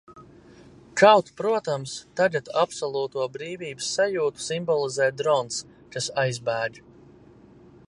Kaut, 1.01 1.27
protams, 1.41 1.93
tagad 2.21 2.49
absolūto 2.63 3.27
brīvības 3.37 3.91
sajūtu 3.99 4.45
simbolizē 4.47 5.11
drons, 5.23 5.63
kas 5.97 6.09
aizbēg. 6.27 6.81